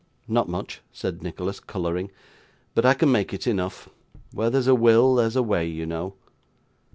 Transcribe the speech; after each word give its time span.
'Not 0.27 0.49
much,' 0.49 0.81
said 0.91 1.21
Nicholas, 1.21 1.59
colouring, 1.59 2.09
'but 2.73 2.87
I 2.87 2.95
can 2.95 3.11
make 3.11 3.35
it 3.35 3.45
enough. 3.45 3.87
Where 4.33 4.49
there's 4.49 4.65
a 4.65 4.73
will, 4.73 5.13
there's 5.13 5.35
a 5.35 5.43
way, 5.43 5.67
you 5.67 5.85
know. 5.85 6.15